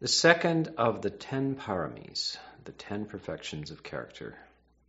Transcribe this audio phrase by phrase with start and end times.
[0.00, 4.36] The second of the ten paramis, the ten perfections of character,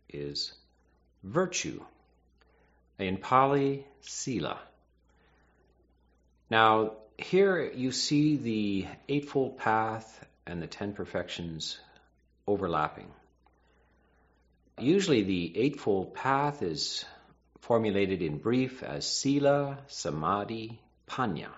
[0.08, 0.52] is
[1.24, 1.82] virtue.
[2.98, 4.60] In Pali, sila.
[6.48, 11.78] Now, here you see the Eightfold Path and the Ten Perfections
[12.46, 13.08] overlapping.
[14.78, 17.04] Usually, the Eightfold Path is
[17.60, 21.50] formulated in brief as Sila, Samadhi, Panna.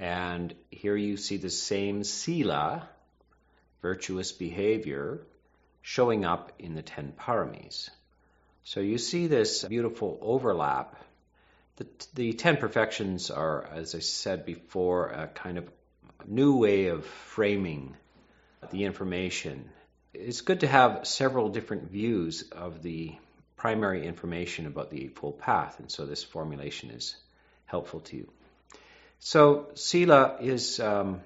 [0.00, 2.88] And here you see the same Sila,
[3.82, 5.20] virtuous behavior,
[5.82, 7.90] showing up in the Ten Paramis.
[8.64, 10.96] So you see this beautiful overlap
[11.80, 15.66] the, the Ten Perfections are, as I said before, a kind of
[16.26, 17.96] new way of framing
[18.70, 19.70] the information.
[20.12, 23.14] It's good to have several different views of the
[23.56, 27.16] primary information about the Eightfold Path, and so this formulation is
[27.64, 28.28] helpful to you.
[29.20, 31.20] So, Sila is um,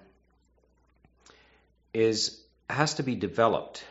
[1.93, 3.85] is has to be developed.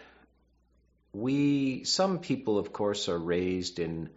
[1.13, 4.09] We some people, of course, are raised in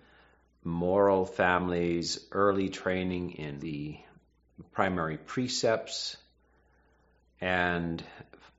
[0.64, 3.96] moral families, early training in the
[4.72, 6.16] primary precepts,
[7.40, 8.02] and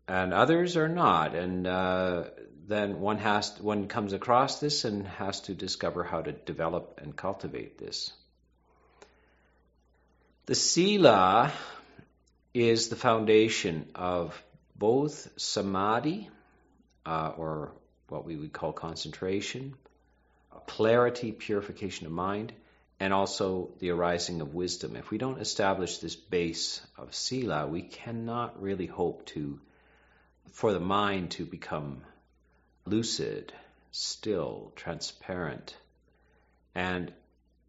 [0.07, 1.35] and others are not.
[1.35, 2.23] And uh,
[2.67, 7.01] then one has to, one comes across this and has to discover how to develop
[7.03, 8.13] and cultivate this.
[10.47, 11.51] The sila
[12.53, 14.41] is the foundation of
[14.77, 16.29] both samadhi,
[17.05, 17.73] uh, or
[18.07, 19.75] what we would call concentration,
[20.65, 22.53] clarity, purification of mind,
[22.97, 24.95] and also the arising of wisdom.
[24.95, 29.59] If we don't establish this base of sila, we cannot really hope to
[30.53, 32.03] for the mind to become
[32.85, 33.51] lucid,
[33.91, 35.75] still, transparent.
[36.73, 37.11] And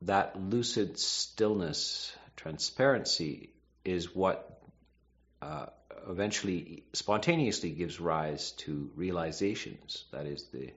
[0.02, 3.50] that lucid stillness, transparency
[3.84, 4.60] is what
[5.42, 5.66] uh,
[6.08, 10.04] eventually spontaneously gives rise to realizations.
[10.12, 10.70] That is the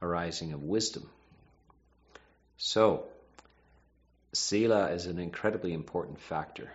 [0.00, 1.08] arising of wisdom.
[2.56, 3.04] So,
[4.32, 6.72] Sila is an incredibly important factor.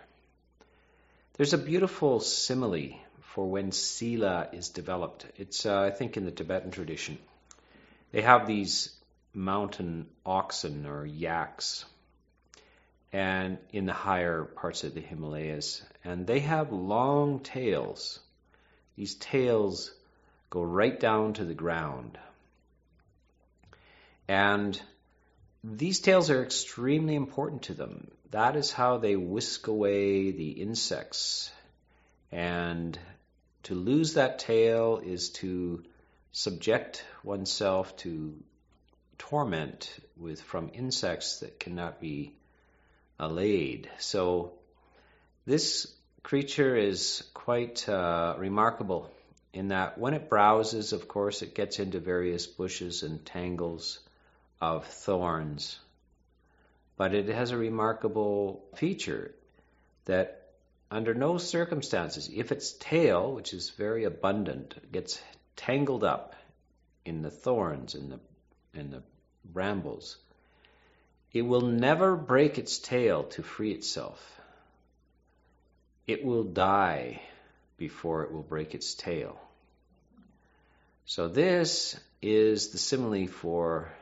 [1.36, 3.00] There's a beautiful simile
[3.34, 5.26] for when Sila is developed.
[5.36, 7.18] It's, uh, I think, in the Tibetan tradition.
[8.12, 8.94] They have these
[9.34, 11.84] mountain oxen or yaks
[13.12, 18.20] and in the higher parts of the Himalayas and they have long tails
[18.96, 19.92] these tails
[20.50, 22.18] go right down to the ground
[24.28, 24.80] and
[25.64, 28.10] these tails are extremely important to them.
[28.30, 31.50] That is how they whisk away the insects.
[32.30, 32.98] And
[33.64, 35.82] to lose that tail is to
[36.32, 38.36] subject oneself to
[39.16, 42.34] torment with from insects that cannot be
[43.18, 43.90] allayed.
[43.98, 44.52] So
[45.46, 45.92] this
[46.22, 49.10] creature is quite uh, remarkable
[49.52, 53.98] in that when it browses, of course, it gets into various bushes and tangles
[54.60, 55.78] of thorns.
[56.96, 59.34] But it has a remarkable feature
[60.04, 60.50] that
[60.90, 65.20] under no circumstances, if its tail, which is very abundant, gets
[65.56, 66.34] tangled up
[67.04, 68.20] in the thorns and the,
[68.74, 69.02] in the
[69.44, 70.16] brambles,
[71.32, 74.40] it will never break its tail to free itself.
[76.06, 77.20] It will die
[77.76, 79.38] before it will break its tail.
[81.04, 83.92] So, this is the simile for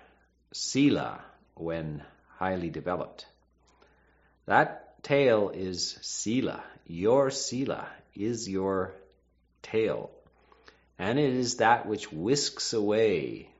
[0.52, 1.20] sila
[1.54, 2.02] when
[2.38, 3.26] highly developed.
[4.46, 6.62] That tail is sila.
[6.86, 8.94] Your sila is your
[9.62, 10.10] tail.
[10.98, 13.50] And it is that which whisks away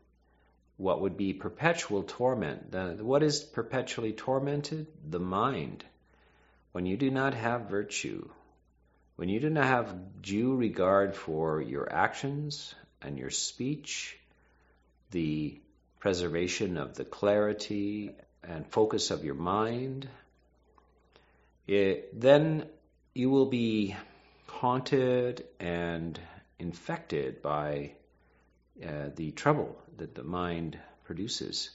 [0.77, 2.73] what would be perpetual torment.
[3.03, 4.87] what is perpetually tormented?
[5.09, 5.85] The mind.
[6.73, 8.29] When you do not have virtue,
[9.17, 14.19] when you do not have due regard for your actions and your speech,
[15.11, 15.59] the
[16.01, 18.11] preservation of the clarity
[18.45, 20.09] and focus of your mind,
[21.67, 22.67] it, then
[23.15, 23.97] you will be
[24.47, 26.21] haunted and
[26.59, 27.93] infected by
[28.85, 31.71] uh, the trouble that the mind produces.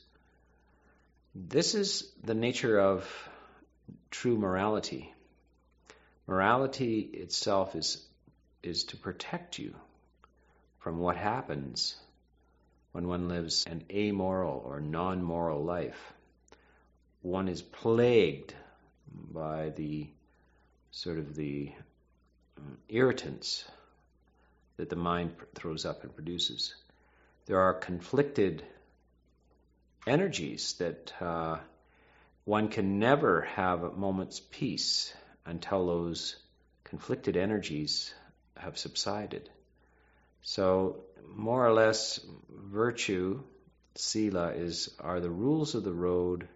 [1.34, 3.30] This is the nature of
[4.10, 5.14] true morality.
[6.28, 8.06] Morality itself is
[8.64, 9.74] is to protect you
[10.80, 11.96] from what happens
[12.92, 16.14] when one lives an amoral or non moral life.
[17.22, 18.54] One is plagued
[19.14, 20.08] by the
[20.92, 21.72] sort of the
[22.58, 23.66] um, irritants
[24.78, 26.74] that the mind throws up and produces.
[27.52, 28.64] There are conflicted
[30.08, 31.58] energies that uh,
[32.46, 35.14] one can never have a moment's peace
[35.46, 36.38] until those
[36.86, 38.14] conflicted energies
[38.56, 39.50] have subsided.
[40.44, 43.44] So, more or less, virtue,
[43.96, 46.48] sila, is are the rules of the road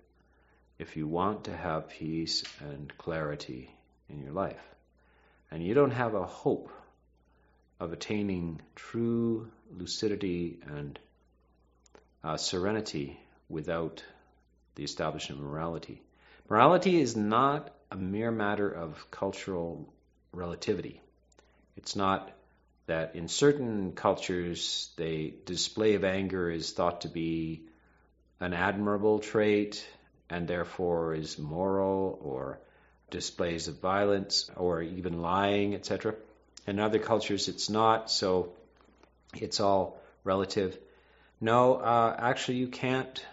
[0.79, 3.69] if you want to have peace and clarity
[4.07, 4.65] in your life.
[5.51, 6.71] And you don't have a hope
[7.79, 10.99] of attaining true lucidity and
[12.23, 13.19] uh, serenity
[13.49, 14.03] without
[14.75, 16.01] the establishment of morality.
[16.49, 19.91] Morality is not a mere matter of cultural
[20.31, 21.01] relativity.
[21.77, 22.31] It's not
[22.87, 27.63] that in certain cultures the display of anger is thought to be
[28.39, 29.87] an admirable trait
[30.29, 32.59] and therefore is moral or
[33.09, 36.15] displays of violence or even lying, etc.
[36.67, 38.53] In other cultures it's not, so
[39.35, 40.77] it's all relative.
[41.39, 43.25] No, uh, actually, you can't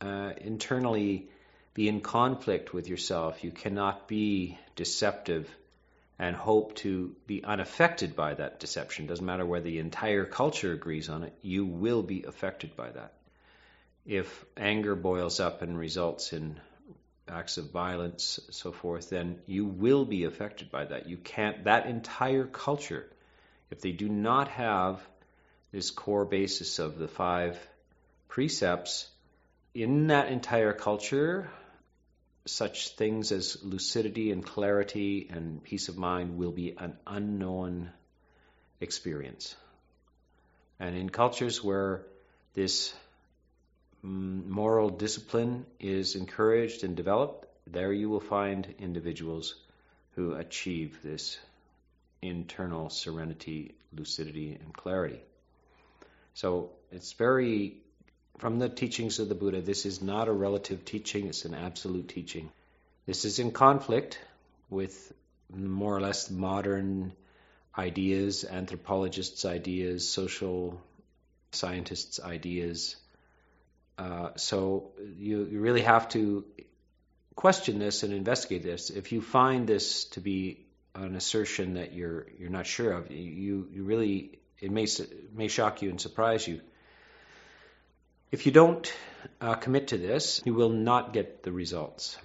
[0.00, 1.28] uh, internally
[1.74, 3.44] be in conflict with yourself.
[3.44, 5.48] You cannot be deceptive
[6.18, 9.06] and hope to be unaffected by that deception.
[9.06, 13.12] Doesn't matter whether the entire culture agrees on it, you will be affected by that.
[14.04, 16.60] If anger boils up and results in
[17.30, 21.08] acts of violence, so forth, then you will be affected by that.
[21.08, 23.08] You can't, that entire culture,
[23.70, 25.00] if they do not have
[25.72, 27.58] this core basis of the five
[28.28, 29.08] precepts,
[29.74, 31.50] in that entire culture,
[32.46, 37.90] such things as lucidity and clarity and peace of mind will be an unknown
[38.80, 39.54] experience.
[40.80, 42.02] And in cultures where
[42.54, 42.94] this
[44.04, 49.54] Mm, moral discipline is encouraged and developed, there you will find individuals
[50.14, 51.38] who achieve this
[52.22, 55.20] internal serenity, lucidity, and clarity.
[56.34, 57.76] So it's very,
[58.38, 62.08] from the teachings of the Buddha, this is not a relative teaching, it's an absolute
[62.08, 62.50] teaching.
[63.06, 64.18] This is in conflict
[64.70, 65.12] with
[65.52, 67.12] more or less modern
[67.76, 70.80] ideas, anthropologists' ideas, social
[71.52, 72.96] scientists' ideas.
[73.98, 76.44] Uh, so you, you really have to
[77.34, 78.90] question this and investigate this.
[78.90, 80.64] If you find this to be
[80.94, 84.86] an assertion that you're you're not sure of, you you really it may
[85.34, 86.60] may shock you and surprise you.
[88.30, 88.92] If you don't
[89.40, 92.16] uh, commit to this, you will not get the results.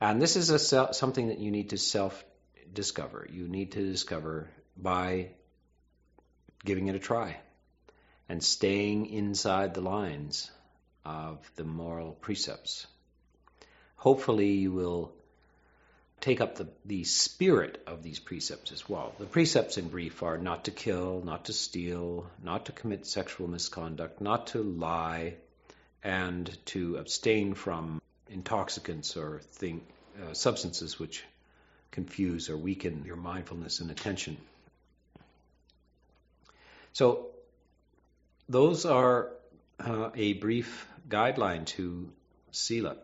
[0.00, 2.22] And this is a something that you need to self
[2.72, 3.26] discover.
[3.30, 5.30] You need to discover by
[6.64, 7.36] giving it a try
[8.28, 10.50] and staying inside the lines
[11.04, 12.86] of the moral precepts.
[13.96, 15.12] Hopefully, you will
[16.20, 19.12] take up the, the spirit of these precepts as well.
[19.18, 23.48] The precepts, in brief, are not to kill, not to steal, not to commit sexual
[23.48, 25.34] misconduct, not to lie,
[26.02, 29.82] and to abstain from intoxicants or thing,
[30.22, 31.24] uh, substances which
[31.90, 34.36] confuse or weaken your mindfulness and attention.
[36.92, 37.28] So,
[38.48, 39.30] those are
[39.80, 42.10] uh, a brief guideline to
[42.50, 42.96] Sila.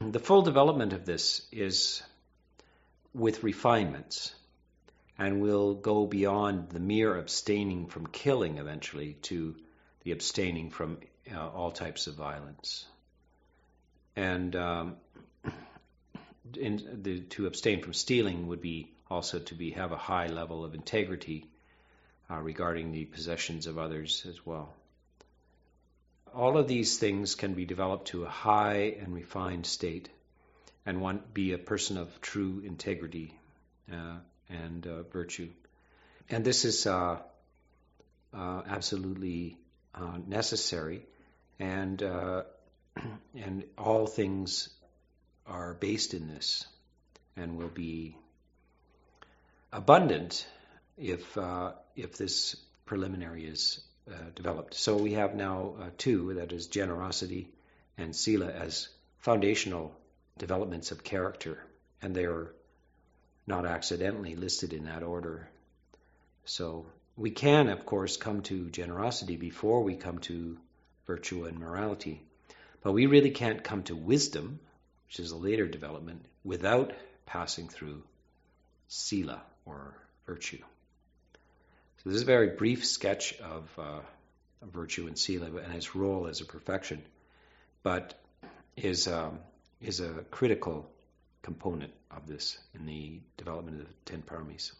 [0.00, 2.02] The full development of this is
[3.14, 4.34] with refinements
[5.18, 9.54] and will go beyond the mere abstaining from killing eventually to
[10.02, 10.98] the abstaining from
[11.34, 12.84] uh, all types of violence.
[14.14, 14.96] And um,
[16.52, 20.74] the, to abstain from stealing would be also to be have a high level of
[20.74, 21.48] integrity
[22.30, 24.74] uh, regarding the possessions of others as well
[26.36, 30.10] all of these things can be developed to a high and refined state
[30.84, 33.34] and one be a person of true integrity
[33.90, 34.18] uh,
[34.50, 35.48] and uh, virtue.
[36.28, 37.18] And this is uh,
[38.34, 39.56] uh absolutely
[39.94, 41.02] uh, necessary,
[41.58, 42.02] and
[43.34, 44.68] and all things
[45.46, 46.66] are based in this,
[47.36, 48.16] and will be
[49.72, 50.46] abundant
[50.96, 51.38] if
[51.94, 54.74] if this preliminary is uh, developed.
[54.74, 57.48] So we have now uh, two that is generosity
[57.98, 58.88] and sila as
[59.18, 59.92] foundational
[60.38, 61.58] developments of character,
[62.00, 62.54] and they are
[63.46, 65.48] not accidentally listed in that order.
[66.44, 66.86] So
[67.16, 70.58] we can, of course, come to generosity before we come to
[71.06, 72.22] virtue and morality,
[72.82, 74.60] but we really can't come to wisdom,
[75.06, 76.92] which is a later development, without
[77.24, 78.02] passing through
[78.88, 79.94] sila or
[80.26, 80.62] virtue.
[82.06, 83.98] So this is a very brief sketch of uh,
[84.62, 87.02] virtue and sila and its role as a perfection,
[87.82, 88.14] but
[88.76, 89.40] is um,
[89.80, 90.88] is a critical
[91.42, 94.70] component of this in the development of the ten paramis.